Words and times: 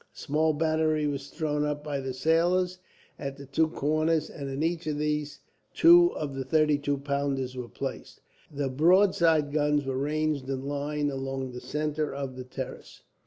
A 0.01 0.17
small 0.17 0.53
battery 0.53 1.05
was 1.05 1.29
thrown 1.29 1.63
up 1.63 1.83
by 1.83 1.99
the 1.99 2.11
sailors, 2.15 2.79
at 3.19 3.37
the 3.37 3.45
two 3.45 3.67
corners, 3.67 4.31
and 4.31 4.49
in 4.49 4.63
each 4.63 4.87
of 4.87 4.97
these 4.97 5.41
two 5.75 6.07
of 6.15 6.33
the 6.33 6.43
thirty 6.43 6.79
two 6.79 6.97
pounders 6.97 7.55
were 7.55 7.69
placed. 7.69 8.19
The 8.51 8.67
broadside 8.69 9.53
guns 9.53 9.85
were 9.85 9.95
ranged 9.99 10.49
in 10.49 10.65
line 10.65 11.11
along 11.11 11.51
the 11.51 11.61
centre 11.61 12.11
of 12.15 12.35
the 12.35 12.43
terrace. 12.45 13.03